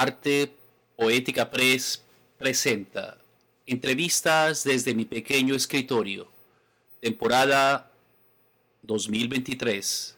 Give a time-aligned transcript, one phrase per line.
[0.00, 0.50] Arte
[0.96, 2.02] Poética Press
[2.38, 3.18] presenta
[3.66, 6.26] Entrevistas desde mi pequeño escritorio,
[7.02, 7.90] temporada
[8.80, 10.16] 2023.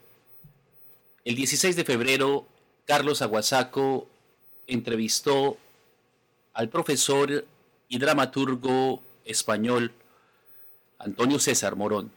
[1.24, 2.46] El 16 de febrero,
[2.86, 4.06] Carlos Aguasaco
[4.68, 5.56] entrevistó
[6.54, 7.44] al profesor
[7.88, 9.90] y dramaturgo español
[11.00, 12.12] Antonio César Morón.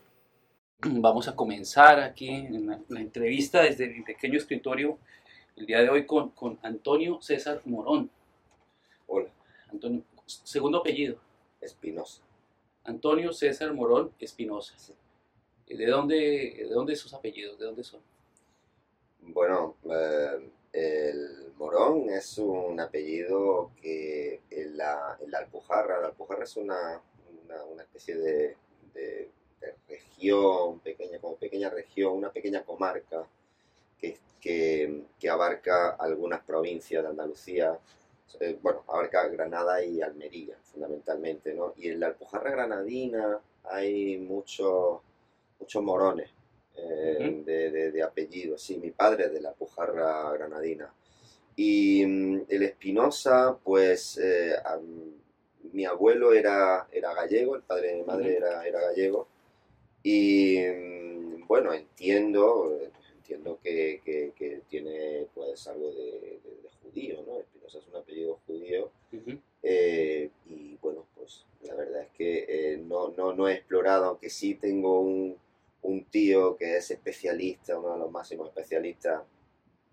[0.82, 5.00] Vamos a comenzar aquí en la, la entrevista desde mi pequeño escritorio
[5.56, 8.10] el día de hoy con, con Antonio César Morón.
[9.08, 9.30] Hola,
[9.72, 11.18] Antonio, segundo apellido,
[11.62, 12.22] Espinosa.
[12.84, 14.78] Antonio César Morón Espinosa.
[14.78, 14.94] Sí.
[15.68, 16.16] ¿De dónde,
[16.58, 17.58] ¿De dónde sus apellidos?
[17.58, 18.02] ¿De dónde son?
[19.22, 26.44] Bueno, eh, el Morón es un apellido que en la, en la Alpujarra, la Alpujarra
[26.44, 27.02] es una,
[27.44, 28.58] una, una especie de,
[28.94, 33.26] de- de región, pequeña, como pequeña región, una pequeña comarca
[34.14, 37.78] que, que, que abarca algunas provincias de Andalucía,
[38.40, 41.74] eh, bueno, abarca Granada y Almería fundamentalmente, ¿no?
[41.78, 45.00] Y en la Alpujarra granadina hay muchos,
[45.60, 46.30] muchos morones.
[46.78, 50.94] eh, de, de- de apellido, sí, mi padre es de la Alpujarra granadina.
[51.56, 54.56] Y mm, el Espinosa, pues eh,
[55.74, 59.28] mi abuelo era, era gallego, el padre de mi madre era, era gallego.
[60.04, 62.80] Y mm, bueno, entiendo,
[63.26, 67.40] entiendo que, que- que tiene pues algo de, de- de judío, ¿no?
[67.40, 68.92] Espinosa es un apellido judío.
[69.12, 69.40] Ujú.
[69.64, 74.30] Eh, y bueno, pues la verdad es que eh, no, no, no he explorado, aunque
[74.30, 75.36] sí tengo un,
[75.82, 79.24] un tío que es especialista, uno de los máximos especialistas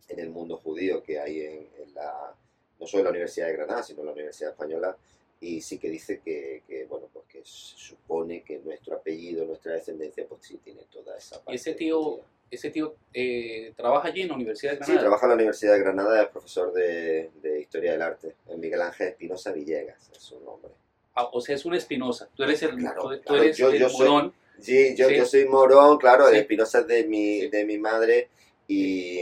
[0.09, 2.35] en el mundo judío que hay en, en la,
[2.79, 4.95] no solo en la Universidad de Granada, sino en la Universidad Española,
[5.41, 10.27] y sí que dice que, que, bueno, pues que supone que nuestro apellido, nuestra descendencia,
[10.29, 11.53] pues sí tiene toda esa parte.
[11.53, 12.21] ¿Y ese tío.
[12.53, 15.01] Ese tío eh, trabaja allí en la Universidad de Sí, Granada?
[15.01, 18.81] trabaja en la Universidad de Granada, es profesor de, de Historia del Arte, en Miguel
[18.83, 20.71] Ángel Espinosa Villegas, es su nombre.
[21.15, 22.29] Ah, o sea, es un Espinosa.
[22.35, 24.35] Tú eres el, Claro, tú, eres yo- el yo soy- morón.
[24.61, 25.17] Sí, yo, Sí.
[25.17, 26.37] yo soy morón, claro, Sí.
[26.37, 27.49] Espinosa es de mi, Sí.
[27.49, 28.29] de mi madre
[28.69, 29.21] y,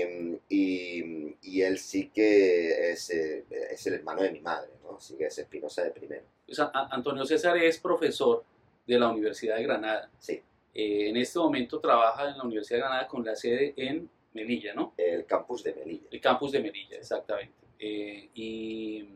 [0.48, 4.96] y, y él sí que es, eh, es el hermano de mi madre, ¿no?
[4.98, 6.22] Así que es Espinosa de primero.
[6.48, 8.44] O sea, A- Antonio César es profesor
[8.86, 10.10] de la Universidad de Granada.
[10.18, 10.42] Sí,
[10.74, 14.74] Eh, en este momento trabaja en la Universidad de Granada con la sede en Melilla,
[14.74, 14.94] ¿no?
[14.96, 16.06] el campus de Melilla.
[16.10, 17.54] El campus de Melilla, exactamente.
[17.78, 19.08] Eh, y,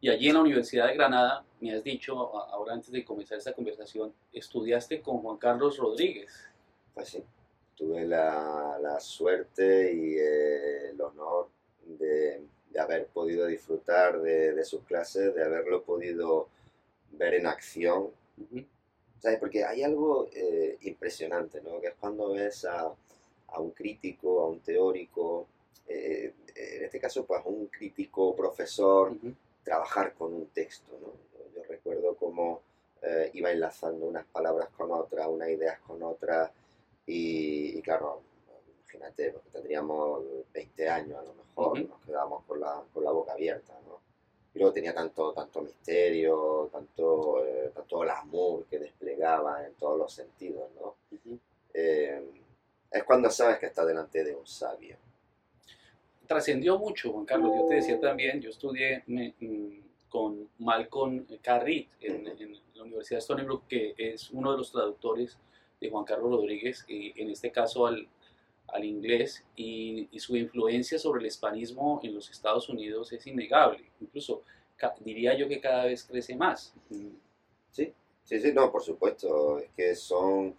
[0.00, 3.52] y allí en la Universidad de Granada, me has dicho, ahora antes de comenzar esta
[3.52, 6.32] conversación, estudiaste con Juan Carlos Rodríguez.
[6.94, 7.22] Pues sí,
[7.74, 11.48] tuve la, la suerte y eh, el honor
[11.84, 16.48] de, de haber podido disfrutar de, de sus clases, de haberlo podido
[17.12, 18.64] ver en acción Ujú.
[19.24, 19.38] ¿Sabes?
[19.40, 21.80] Porque hay algo eh, impresionante, ¿no?
[21.80, 22.92] Que es cuando ves a,
[23.48, 25.46] a un crítico, a un teórico,
[25.88, 29.16] eh, en este caso, pues un crítico profesor,
[29.62, 31.08] trabajar con un texto, ¿no?
[31.32, 32.60] Yo, yo recuerdo cómo
[33.00, 36.50] eh, iba enlazando unas palabras con otras, unas ideas con otras,
[37.06, 38.20] y, y claro,
[38.82, 43.32] imagínate, porque tendríamos 20 años a lo mejor, nos quedábamos con la, con la boca
[43.32, 44.00] abierta, ¿no?
[44.54, 50.12] Y luego tenía tanto, tanto misterio, tanto, eh, tanto glamour que desplegaba en todos los
[50.12, 50.94] sentidos, ¿no?
[51.72, 52.22] Eh,
[52.90, 54.96] es cuando sabes que estás delante de un sabio.
[56.26, 57.50] trascendió mucho, Juan Carlos.
[57.54, 63.18] Yo te decía también, yo estudié me- mm, con Malcolm Carrit en, en la Universidad
[63.18, 65.36] de Stony Brook, que es uno de los traductores
[65.80, 68.08] de Juan Carlos Rodríguez, y en este caso al,
[68.74, 73.84] al inglés, y, y su influencia sobre el hispanismo en los Estados Unidos es innegable.
[74.00, 74.42] Incluso
[75.00, 76.74] diría yo que cada vez crece más.
[77.70, 77.92] Sí,
[78.24, 79.58] sí, sí, no, por supuesto.
[79.58, 80.54] Es que son.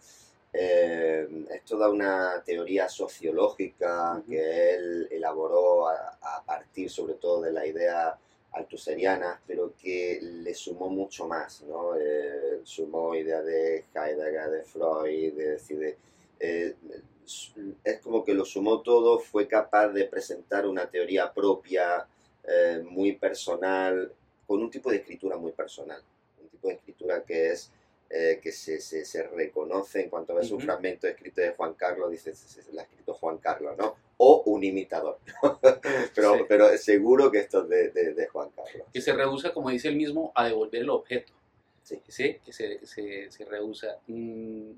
[0.52, 7.52] eh, es toda una teoría sociológica que él elaboró a, a partir, sobre todo, de
[7.52, 8.18] la idea
[8.52, 11.94] altuseriana, pero que le sumó mucho más, ¿no?
[11.96, 15.96] Eh, sumó ideas de Heidegger, de Freud, de decir, de,
[16.40, 16.74] eh,
[17.84, 22.06] es como que lo sumó todo, fue capaz de presentar una teoría propia,
[22.46, 24.12] eh, muy personal,
[24.46, 26.00] con un tipo de escritura muy personal,
[26.40, 27.72] un tipo de escritura que es
[28.08, 30.66] eh, que se, se, se reconoce en cuanto ves un Ujú.
[30.66, 33.96] fragmento escrito de Juan Carlos, dices, "Se- se- lo ha escrito Juan Carlos, ¿no?
[34.18, 35.18] O un imitador,
[36.14, 36.44] pero, Sí.
[36.48, 38.86] pero seguro que esto es de, de, de Juan Carlos.
[38.92, 41.32] que se rehúsa, como dice él mismo, a devolver el objeto.
[41.82, 42.00] Sí.
[42.06, 42.38] ¿sí?
[42.44, 43.98] Que se, se, se rehúsa.
[44.06, 44.70] Mm,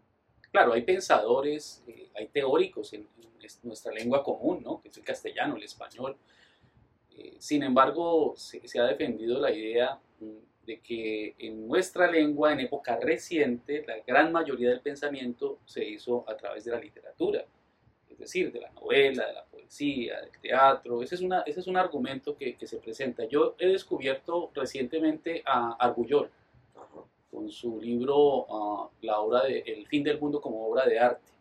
[0.53, 4.81] claro, hay pensadores, eh, hay teóricos en, en es- nuestra lengua común, ¿no?
[4.81, 6.17] que es el castellano, el español.
[7.17, 12.53] Eh, sin embargo, se, se ha defendido la idea mm, de que en nuestra lengua,
[12.53, 17.45] en época reciente, la gran mayoría del pensamiento se hizo a través de la literatura,
[18.11, 21.03] es decir, de la novela, de la poesía, del teatro.
[21.03, 23.25] Ese es, una, ese es un argumento que, que se presenta.
[23.25, 26.31] Yo he descubierto recientemente a Argullol
[27.31, 31.33] con su libro ah, La obra de El fin del mundo como obra de arte.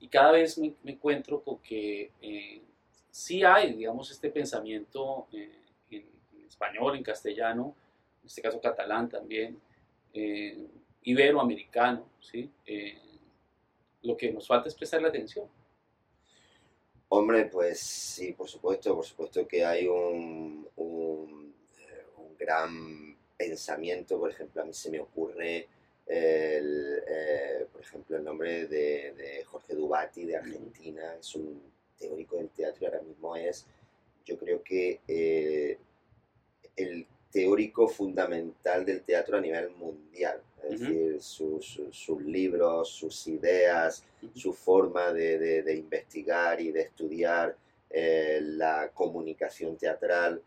[0.00, 2.62] Y cada vez me, encuentro con que eh,
[3.10, 6.04] sí hay, digamos, este pensamiento eh, en,
[6.46, 7.74] español, en castellano,
[8.20, 9.60] en este caso catalán también,
[10.12, 10.66] eh,
[11.04, 12.50] iberoamericano, ¿sí?
[14.02, 15.46] lo que nos falta es prestarle atención.
[17.08, 21.54] Hombre, pues sí, por supuesto, por supuesto que hay un, un,
[22.16, 23.11] un gran
[23.48, 25.66] pensamiento, por ejemplo, a mí se me ocurre,
[26.06, 31.60] el, eh, por ejemplo, el nombre de, de, Jorge Dubati de Argentina, es un
[31.98, 33.66] teórico del teatro y ahora mismo es,
[34.24, 35.76] yo creo que eh,
[36.76, 40.40] el teórico fundamental del teatro a nivel mundial.
[40.62, 40.88] Es uh -huh.
[40.88, 41.22] decir,
[41.90, 44.36] sus, libros, sus ideas, uh -huh.
[44.36, 47.56] su forma de, de, de, investigar y de estudiar
[47.90, 50.40] eh, la comunicación teatral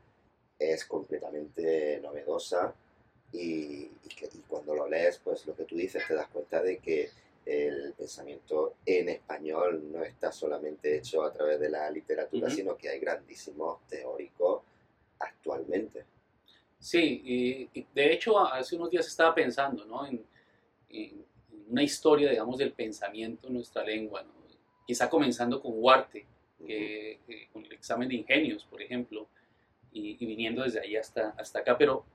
[0.58, 2.74] es completamente novedosa
[3.36, 6.62] y, y, que, y, cuando lo lees, pues lo que tú dices, te das cuenta
[6.62, 7.10] de que
[7.46, 12.56] el pensamiento en español no está solamente hecho a través de la literatura, uh -huh.
[12.56, 14.64] sino que hay grandísimos teóricos
[15.20, 16.06] actualmente.
[16.80, 20.06] Sí, y, y, de hecho hace unos días estaba pensando ¿no?
[20.06, 20.26] en,
[20.90, 21.26] en,
[21.68, 24.34] una historia, digamos, del pensamiento en nuestra lengua, ¿no?
[24.86, 26.26] quizá comenzando con Huarte,
[26.60, 27.50] uh -huh.
[27.52, 29.28] con el examen de ingenios, por ejemplo,
[29.92, 32.06] y, y, viniendo desde ahí hasta, hasta acá, pero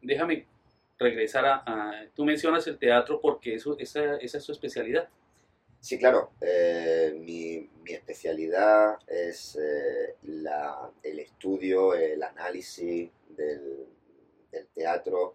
[0.00, 0.46] déjame
[1.02, 5.08] regresar a, a, Tú mencionas el teatro porque eso, esa, esa es su especialidad.
[5.80, 6.30] Sí, claro.
[6.40, 13.86] Eh, mi, mi, especialidad es eh, la, el estudio, el análisis del,
[14.50, 15.34] del teatro.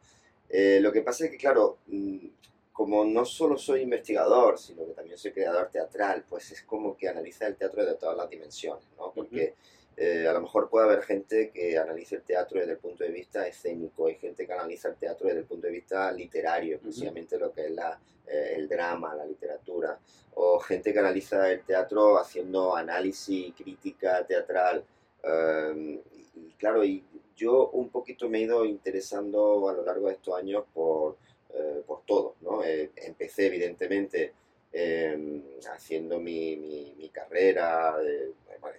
[0.49, 2.27] Eh, lo que pasa es que, claro, mm,
[2.71, 7.09] como no solo soy investigador, sino que también soy creador teatral, pues es como que
[7.09, 9.11] analiza el teatro de todas las dimensiones, ¿no?
[9.13, 9.53] Porque...
[9.55, 12.77] Uh -huh eh, a lo mejor puede haber gente que analice el teatro desde el
[12.77, 16.11] punto de vista escénico, hay gente que analiza el teatro desde el punto de vista
[16.11, 17.39] literario, uh -huh.
[17.39, 19.97] lo que es la, eh, el drama, la literatura,
[20.35, 24.83] o gente que analiza el teatro haciendo análisis, crítica teatral.
[25.23, 25.99] Eh,
[26.35, 27.03] y claro, y
[27.35, 31.17] yo un poquito me he ido interesando a lo largo de estos años por,
[31.55, 32.35] eh, por todo.
[32.41, 32.63] ¿no?
[32.63, 34.31] empecé evidentemente
[34.79, 35.41] eh,
[35.73, 37.95] haciendo mi, carrera,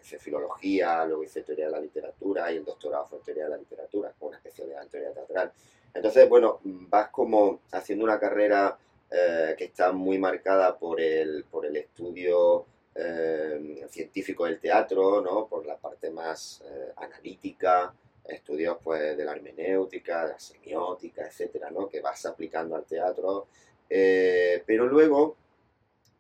[0.01, 3.57] hice filología, luego hice teoría de la literatura y el doctorado fue teoría de la
[3.57, 5.53] literatura, con una especialidad en teoría teatral.
[5.93, 8.79] Entonces, bueno, vas como haciendo una carrera
[9.11, 15.49] eh, que está muy marcada por el, por el estudio eh, científico del teatro, ¿no?
[15.49, 17.93] por la parte más eh, analítica,
[18.25, 21.89] estudios pues, de la hermenéutica, de la semiótica, etcétera, ¿no?
[21.89, 23.49] que vas aplicando al teatro.
[23.91, 25.37] Eh, pero luego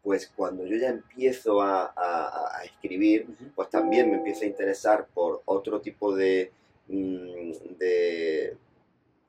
[0.08, 5.06] pues cuando yo ya empiezo a, a, a escribir, pues también me empiezo a interesar
[5.12, 6.50] por otro tipo de,
[6.86, 8.56] mm, de,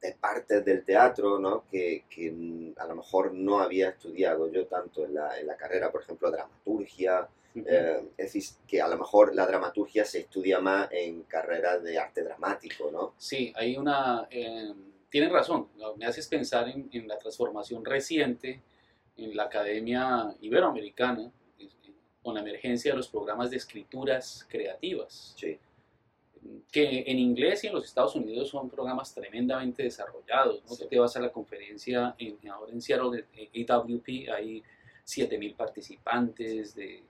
[0.02, 1.66] de partes del teatro, ¿no?
[1.70, 5.92] Que, que, a lo mejor no había estudiado yo tanto en la, en la carrera,
[5.92, 7.28] por ejemplo, dramaturgia.
[7.56, 7.66] Uh -huh.
[7.68, 12.00] eh, es decir, que a lo mejor la dramaturgia se estudia más en carreras de
[12.00, 13.16] arte dramático, ¿no?
[13.18, 14.30] Sí, hay una...
[14.32, 14.74] Eh,
[15.10, 15.68] tienes razón,
[15.98, 18.62] me haces pensar en, en la transformación reciente
[19.24, 21.32] en la Academia Iberoamericana
[22.22, 25.34] con la emergencia de los programas de escrituras creativas.
[25.38, 25.58] Sí.
[26.72, 30.64] Que en inglés y en los Estados Unidos son programas tremendamente desarrollados.
[30.64, 30.76] ¿no?
[30.76, 30.86] Sí.
[30.90, 34.64] Te vas a la conferencia en, ahora en Seattle de AWP, hay
[35.06, 37.04] 7.000 participantes, de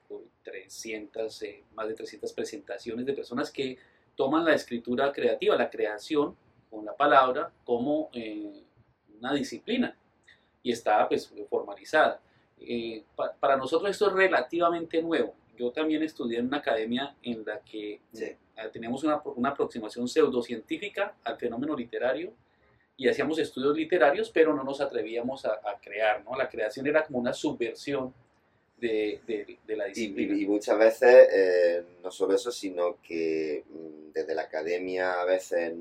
[0.43, 3.77] 300, eh, más de 300 presentaciones de personas que
[4.15, 6.35] toman la escritura creativa, la creación
[6.69, 8.63] con la palabra, como eh,
[9.17, 9.95] una disciplina
[10.63, 12.19] y está pues formalizada.
[12.59, 15.33] Eh, pa para nosotros esto es relativamente nuevo.
[15.57, 18.23] Yo también estudié en una academia en la que sí.
[18.25, 18.37] eh,
[18.71, 22.33] teníamos una, una, aproximación pseudocientífica al fenómeno literario
[22.95, 26.23] y hacíamos estudios literarios, pero no nos atrevíamos a, a crear.
[26.23, 26.35] ¿no?
[26.37, 28.13] La creación era como una subversión
[28.79, 30.35] de, de, de la disciplina.
[30.35, 35.25] Y, y muchas veces, eh, no solo eso, sino que mm, desde la academia a
[35.25, 35.73] veces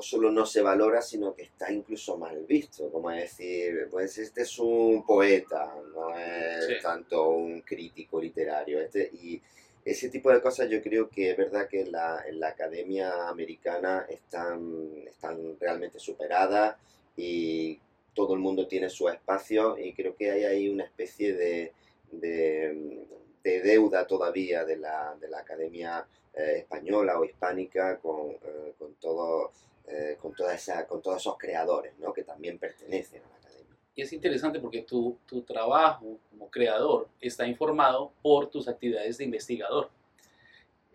[0.00, 4.42] no solo no se valora, sino que está incluso mal visto, como decir, pues este
[4.42, 6.72] es un poeta, no es sí.
[6.82, 9.38] tanto un crítico literario, este, y
[9.84, 13.28] ese tipo de cosas yo creo que es verdad que en la, en la academia
[13.28, 16.78] americana están, están realmente superadas
[17.14, 17.78] y
[18.14, 21.72] todo el mundo tiene su espacio y creo que hay ahí una especie de,
[22.10, 23.04] de,
[23.44, 28.94] de deuda todavía de la, de la academia eh, española o hispánica con, eh, con
[28.94, 29.52] todo
[29.90, 32.12] eh, con, toda esa, con todos esos creadores ¿no?
[32.12, 33.76] que también pertenecen a la academia.
[33.94, 39.24] Y es interesante porque tu, tu trabajo como creador está informado por tus actividades de
[39.24, 39.90] investigador.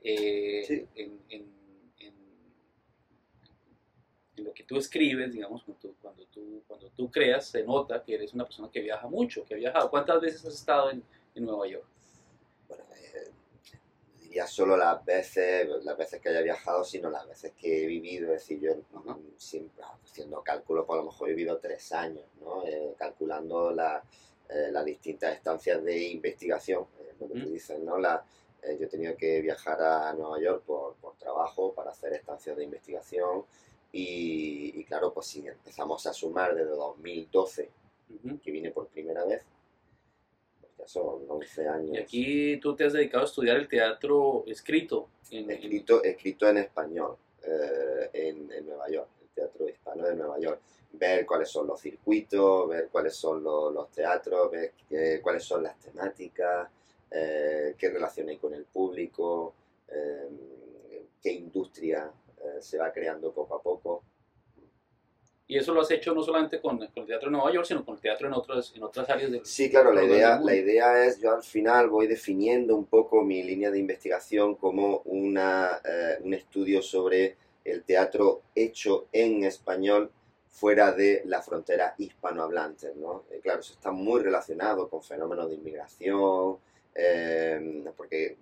[0.04, 1.56] eh, en, en,
[4.44, 8.16] lo que tú escribes, digamos, cuando tú, cuando, tú, cuando tú creas, se nota que
[8.16, 9.90] eres una persona que viaja mucho, que ha viajado.
[9.90, 11.04] ¿Cuántas veces has estado en,
[11.36, 11.86] en Nueva York?
[12.68, 13.32] Bueno, eh,
[14.36, 18.34] diría solo las veces, las veces que haya viajado, sino las veces que he vivido.
[18.34, 18.74] Es decir, yo
[19.38, 22.68] siempre haciendo cálculos, por pues a lo mejor he vivido tres años, ¿no?
[22.68, 24.04] Eh, calculando la,
[24.50, 26.86] eh, las distintas estancias de investigación,
[27.18, 27.98] lo que tú dices, ¿no?
[27.98, 28.26] La,
[28.62, 32.64] yo he tenido que viajar a Nueva York por, por trabajo para hacer estancias de
[32.66, 33.46] investigación
[33.94, 37.70] y, claro, pues si empezamos a sumar desde 2012,
[38.44, 39.46] que vine por primera vez,
[40.86, 41.90] ya son 11 años.
[41.94, 45.10] Y aquí tú te has dedicado a estudiar el teatro escrito.
[45.32, 50.62] En, escrito, escrito en español eh, en, Nueva York, el teatro hispano de Nueva York.
[50.94, 56.70] Ver cuáles son los circuitos, ver cuáles son los, teatros, ver cuáles son las temáticas,
[57.12, 59.54] eh, qué relación hay con el público,
[59.90, 60.30] eh,
[61.22, 62.12] qué industria
[62.60, 64.04] se va creando poco a poco.
[65.48, 67.86] Y eso lo has hecho no solamente con, con, el teatro de Nueva York, sino
[67.86, 71.06] con el teatro en, otras en otras áreas del Sí, claro, la idea, la idea
[71.06, 76.18] es, yo al final voy definiendo un poco mi línea de investigación como una, eh,
[76.24, 80.12] un estudio sobre el teatro hecho en español
[80.50, 83.26] fuera de la frontera hispanohablante, ¿no?
[83.30, 86.58] Eh, claro, eso está muy relacionado con fenómenos de inmigración,
[87.98, 88.38] porque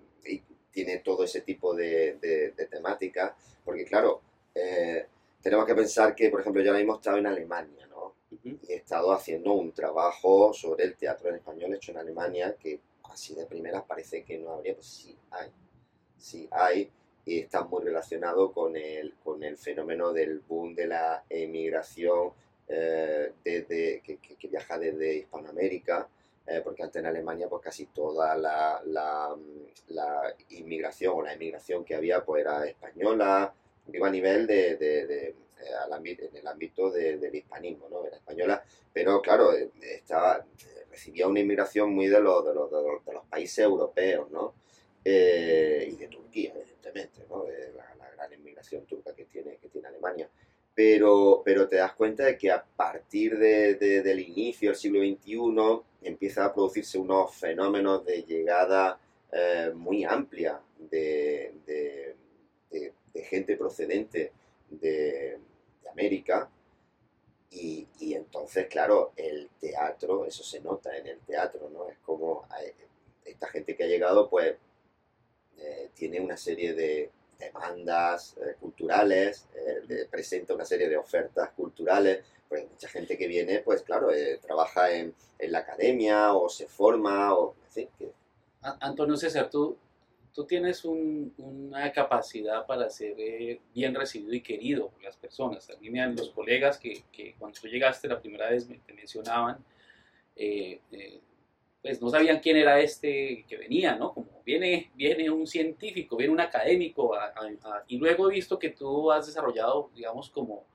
[0.73, 3.33] tiene todo ese tipo de, de, temáticas,
[3.63, 4.21] porque claro,
[4.55, 5.07] eh,
[5.43, 8.15] tenemos que pensar que, por ejemplo, yo ahora mismo he estado en Alemania, ¿no?
[8.43, 12.79] Y he estado haciendo un trabajo sobre el teatro en español hecho en Alemania, que
[13.03, 15.49] así de primeras parece que no habría, pues sí hay,
[16.17, 16.89] sí hay,
[17.25, 22.31] y está muy relacionado con el, con el fenómeno del boom de la emigración
[22.69, 26.07] eh, desde, que, que, viaja desde Hispanoamérica,
[26.47, 29.35] eh, porque antes en Alemania pues casi toda la, la,
[29.89, 33.53] la, inmigración o la emigración que había pues era española,
[33.87, 38.05] digo a nivel de, de, de eh, en el ámbito del hispanismo, ¿no?
[38.05, 40.45] Era española, pero claro, eh, estaba,
[40.89, 44.53] recibía una inmigración muy de los, de los, de los, países europeos, ¿no?
[45.05, 47.45] y de Turquía, evidentemente, ¿no?
[47.75, 50.29] La, la, gran inmigración turca que tiene, que tiene Alemania
[50.75, 56.07] pero, pero te das cuenta de que a partir de, del inicio del siglo XXI
[56.07, 58.99] empieza a producirse unos fenómenos de llegada
[59.31, 61.53] eh, muy amplia de,
[63.15, 64.31] gente procedente
[64.69, 65.39] de,
[65.91, 66.49] América.
[67.51, 71.87] Y, y, entonces, claro, el teatro, eso se nota en el teatro, ¿no?
[71.87, 72.47] Es como
[73.23, 74.55] esta gente que ha llegado, pues,
[75.59, 77.11] eh, tiene una serie de,
[77.43, 83.59] demandas eh, culturales, eh, presenta una serie de ofertas culturales, pues mucha gente que viene,
[83.59, 87.53] pues claro, eh, trabaja en, la academia o se forma, o.
[88.61, 89.75] Antonio César, tú,
[90.33, 93.15] tú tienes una capacidad para ser
[93.73, 95.69] bien recibido y querido por las personas.
[95.69, 97.03] A mí me los colegas que,
[97.37, 99.63] cuando tú llegaste la primera vez me, mencionaban,
[101.83, 104.13] pues no sabían quién era este que venía, ¿no?
[104.13, 107.13] Como viene, viene un científico, viene un académico,
[107.87, 110.65] y luego he visto que tú has desarrollado, digamos, como,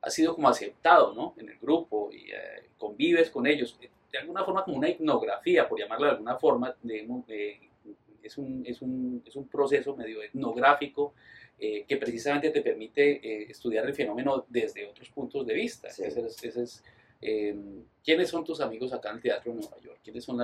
[0.00, 1.34] has sido como aceptado, ¿no?
[1.38, 5.78] En el grupo y eh, convives con ellos, de alguna forma como una etnografía, por
[5.78, 7.70] llamarlo de alguna forma, de,
[8.32, 11.14] es, un, es, un, es, un, proceso medio etnográfico
[11.58, 15.88] eh, que precisamente te permite eh, estudiar el fenómeno desde otros puntos de vista.
[15.88, 16.26] Ese
[16.62, 16.82] es
[17.22, 20.00] Em, ¿Quiénes son tus amigos acá en el Teatro de Nueva York?
[20.02, 20.40] ¿Quiénes son,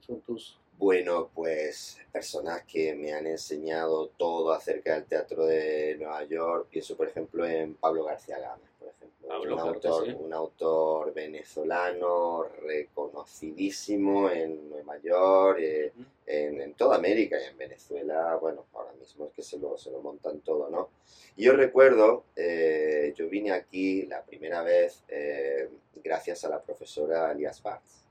[0.00, 0.56] son tus...?
[0.78, 6.68] Bueno, pues personas que me han enseñado todo acerca del Teatro de Nueva York.
[6.70, 8.67] Pienso, por ejemplo, en Pablo García Gámez,
[9.28, 9.54] ejemplo.
[9.54, 15.92] un, autor, un autor venezolano reconocidísimo en Nueva York, eh,
[16.26, 18.36] en, toda América y en Venezuela.
[18.36, 20.90] Bueno, ahora mismo es que se lo, se lo montan todo, ¿no?
[21.36, 25.04] Y yo recuerdo, eh, yo vine aquí la primera vez...
[25.08, 25.68] Eh,
[26.02, 28.04] gracias a la profesora Alias Schwartz.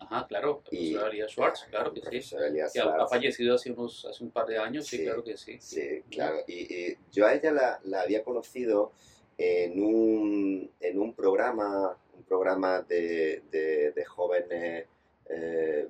[0.00, 2.36] Ajá, claro, la profesora Alias Schwartz, claro que sí.
[2.72, 5.56] que ha, fallecido hace, unos, hace un par de años, sí, claro que sí.
[5.60, 6.38] Sí, claro.
[6.46, 8.92] Y, yo a ella la, la, había conocido
[9.38, 14.86] en un, en un programa, un programa de, de, de jóvenes...
[15.30, 15.88] Eh,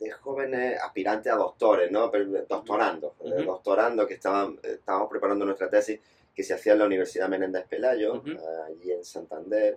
[0.00, 2.10] de jóvenes aspirantes a doctores, ¿no?
[2.48, 6.00] Doctorando, doctorando que estaban, estábamos preparando nuestra tesis
[6.34, 8.22] que se hacía en la Universidad Menéndez Pelayo,
[8.66, 9.76] allí en Santander,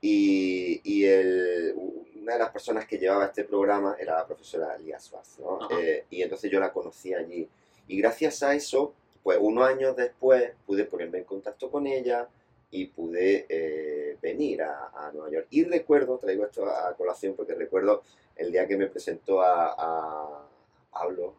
[0.00, 1.74] y, y el,
[2.22, 5.68] una de las personas que llevaba este programa era la profesora Lía Suárez, ¿no?
[5.76, 7.48] Eh, y entonces yo la conocí allí.
[7.88, 12.28] Y gracias a eso, pues unos años después pude ponerme en contacto con ella
[12.70, 15.46] y pude eh, venir a, a, Nueva York.
[15.50, 18.02] Y recuerdo, traigo esto a colación porque recuerdo
[18.36, 20.46] el día que me presentó a, a
[20.92, 21.34] Pablo,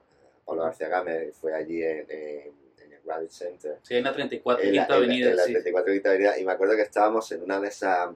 [0.45, 2.65] Pablo García Gámez fue allí en, en,
[3.05, 3.77] Gravity Center.
[3.83, 5.29] Sí, en la 34 En la- Quinta en la- Avenida.
[5.29, 5.51] en la sí.
[5.51, 8.09] 34 Quinta Avenida, y me acuerdo que estábamos en una de esas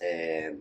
[0.00, 0.54] eh,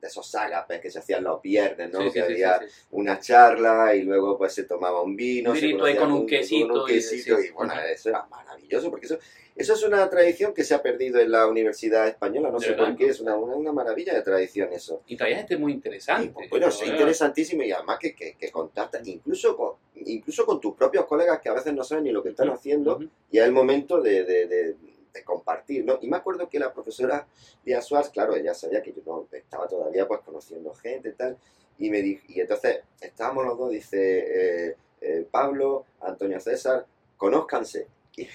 [0.00, 2.00] de esos ágapes que se hacían los viernes, ¿no?
[2.00, 5.56] Sí, que sí, había sí, una charla y luego pues se tomaba un vino, Un
[5.56, 7.46] se ahí con un quesito un y- quesito, sí.
[7.48, 9.18] y, bueno, eso era maravilloso, porque eso,
[9.54, 12.70] eso es una tradición que se ha perdido en la Universidad Española, no De sé
[12.72, 15.02] verdad, por qué, es una, una, una maravilla de tradición eso.
[15.06, 16.32] Y traía gente muy Y, interesante.
[16.32, 19.74] pues, bueno, es interesantísimo y además que, que, que contactas incluso con,
[20.04, 22.96] incluso con tus propios colegas que a veces no saben ni lo que están haciendo
[22.96, 23.08] ujú.
[23.30, 24.76] y es el momento de, de- de-
[25.12, 25.98] de compartir, ¿no?
[26.00, 27.26] Y me acuerdo que la profesora
[27.64, 31.38] Díaz Suárez, claro, ella sabía que yo no estaba todavía pues conociendo gente y tal,
[31.78, 37.86] y me dijo, y entonces estábamos los dos, dice eh, eh, Pablo, Antonio César, conózcanse.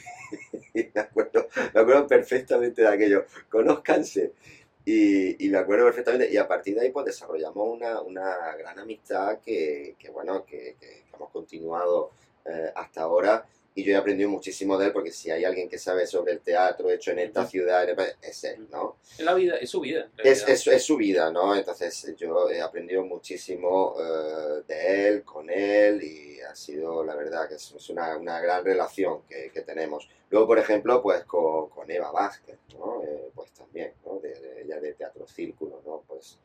[0.73, 4.33] Y, me, acuerdo, me acuerdo perfectamente de aquello, conózcanse.
[4.83, 9.39] Y, me acuerdo perfectamente, y a partir de ahí pues desarrollamos una, una gran amistad
[9.39, 12.11] que, que, bueno, que, que hemos continuado
[12.45, 13.45] eh, hasta ahora
[13.79, 16.39] y yo he aprendido muchísimo de él porque si hay alguien que sabe sobre el
[16.41, 17.87] teatro hecho en esta ciudad,
[18.23, 18.97] es él, ¿no?
[19.17, 20.09] Es la vida, es su vida.
[20.17, 21.55] Es, es, es su vida, ¿no?
[21.55, 27.47] Entonces yo he aprendido muchísimo eh, de él, con él y ha sido, la verdad,
[27.47, 30.09] que es, es una, una gran relación que, que tenemos.
[30.31, 33.03] Luego, por ejemplo, pues con, con Eva Vázquez, ¿no?
[33.03, 34.19] Eh, pues también, ¿no?
[34.19, 36.03] De, de- ella de Teatro Círculo, ¿no?
[36.07, 36.39] Pues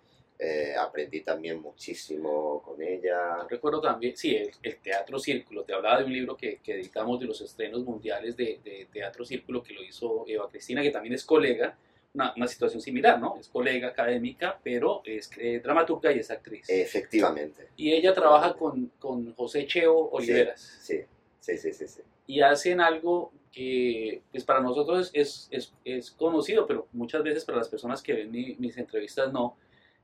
[0.44, 3.46] eh, aprendí también muchísimo con ella.
[3.49, 5.62] Recuerdo también, sí, el, el Teatro Círculo.
[5.64, 9.25] Te hablaba de un libro que, que editamos de los estrenos mundiales de, de Teatro
[9.25, 11.76] Círculo que lo hizo Eva Cristina, que también es colega.
[12.14, 13.37] Una, una situación similar, ¿no?
[13.40, 16.68] Es colega académica, pero es eh, dramaturga y es actriz.
[16.68, 17.68] Efectivamente.
[17.76, 20.61] y ella trabaja con, con José Cheo Oliveras.
[20.82, 21.00] Sí,
[21.40, 22.02] sí, sí, sí, sí.
[22.26, 27.58] y hacen algo que pues para nosotros es, es, es conocido, pero muchas veces para
[27.58, 29.56] las personas que ven mi- mis entrevistas no,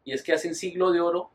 [0.09, 1.31] y es que hacen siglo de oro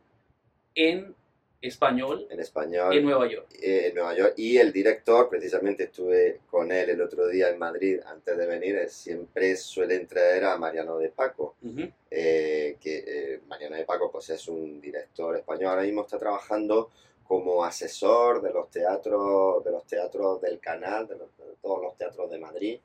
[0.74, 1.16] en
[1.62, 2.98] español En español.
[2.98, 3.48] en Nueva York.
[3.62, 7.60] eh, en Nueva York y el director, precisamente estuve con él el otro día en
[7.60, 11.84] Madrid antes de venir, eh, siempre suelen traer a Mariano de Paco, Ujú.
[12.10, 16.90] eh, que eh, Mariano de Paco pues es un director español, ahora mismo está trabajando
[17.24, 21.96] como asesor de los teatros de los teatros del canal, de, los- de todos los
[21.96, 22.80] teatros de Madrid.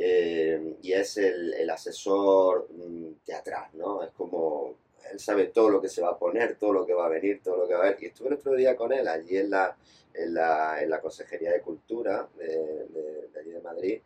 [0.00, 4.02] eh, y es el, el asesor mm, teatral, ¿no?
[4.04, 4.74] Es como
[5.12, 7.40] él sabe todo lo que se va a poner, todo lo que va a venir,
[7.42, 8.02] todo lo que va a haber.
[8.02, 9.76] Y estuve el otro día con él allí en la,
[10.14, 14.00] en la, en la Consejería de Cultura de, de- de allí de Madrid.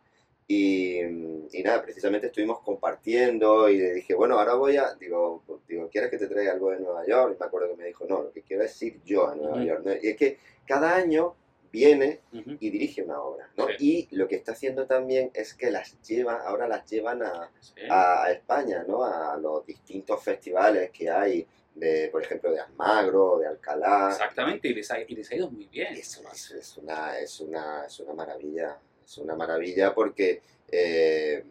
[0.45, 5.87] Y, y nada, precisamente estuvimos compartiendo y le dije, bueno, ahora voy a, digo, digo,
[5.89, 7.35] ¿quieres que te traiga algo de Nueva York?
[7.35, 9.63] Y me acuerdo que me dijo, no, lo que quiero es ir yo a Nueva.
[9.63, 9.99] York.
[10.01, 11.33] Y es que cada año
[11.73, 13.65] viene y dirige una obra, ¿no?
[13.79, 14.07] Sí.
[14.11, 17.81] Y lo que está haciendo también es que las lleva, ahora las llevan a, Sí.
[17.89, 19.03] a España, ¿no?
[19.03, 24.09] A los distintos festivales que hay, de, por ejemplo, de Almagro, de Alcalá.
[24.11, 25.93] Exactamente, y les, ha, y les ha ido muy bien.
[25.95, 31.43] Es, es- es una, es, una, es una maravilla, es una maravilla porque eh,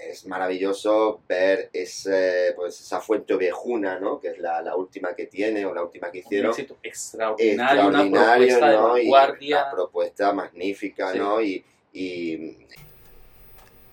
[0.00, 4.20] es maravilloso ver ese, pues, esa fuente viejuna, ¿no?
[4.20, 6.50] Que es la, la última que tiene o la última que Un hicieron.
[6.50, 8.98] éxito extraordinario, una Extraordinario, propuesta de ¿no?
[8.98, 9.62] Y vanguardia.
[9.64, 11.18] una propuesta magnífica, Sí.
[11.18, 11.40] ¿no?
[11.42, 12.56] Y, y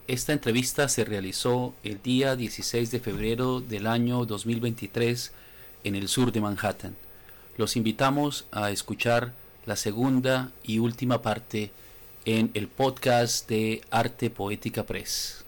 [0.07, 5.31] Esta entrevista se realizó el día 16 de febrero del año 2023
[5.83, 6.95] en el sur de Manhattan.
[7.57, 9.33] Los invitamos a escuchar
[9.65, 11.71] la segunda y última parte
[12.25, 15.44] en el podcast de Arte Poética Press.